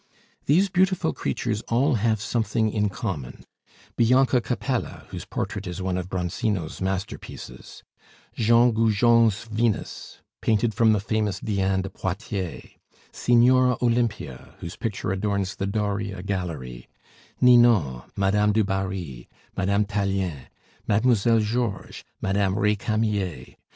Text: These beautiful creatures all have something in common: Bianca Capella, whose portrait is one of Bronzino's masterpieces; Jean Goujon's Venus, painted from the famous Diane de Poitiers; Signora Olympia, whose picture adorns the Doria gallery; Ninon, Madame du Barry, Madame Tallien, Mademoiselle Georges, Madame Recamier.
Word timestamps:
These 0.47 0.69
beautiful 0.69 1.13
creatures 1.13 1.61
all 1.67 1.93
have 2.01 2.19
something 2.19 2.71
in 2.73 2.89
common: 2.89 3.45
Bianca 3.95 4.41
Capella, 4.41 5.05
whose 5.09 5.25
portrait 5.25 5.67
is 5.67 5.79
one 5.79 5.95
of 5.95 6.09
Bronzino's 6.09 6.81
masterpieces; 6.81 7.83
Jean 8.33 8.71
Goujon's 8.73 9.43
Venus, 9.43 10.19
painted 10.41 10.73
from 10.73 10.93
the 10.93 10.99
famous 10.99 11.39
Diane 11.39 11.83
de 11.83 11.91
Poitiers; 11.91 12.71
Signora 13.11 13.77
Olympia, 13.79 14.55
whose 14.57 14.75
picture 14.75 15.11
adorns 15.11 15.57
the 15.57 15.67
Doria 15.67 16.23
gallery; 16.23 16.87
Ninon, 17.39 18.01
Madame 18.15 18.53
du 18.53 18.63
Barry, 18.63 19.29
Madame 19.55 19.85
Tallien, 19.85 20.47
Mademoiselle 20.87 21.41
Georges, 21.41 22.03
Madame 22.19 22.55
Recamier. 22.57 23.55